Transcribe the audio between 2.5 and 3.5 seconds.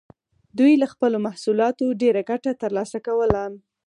ترلاسه کوله.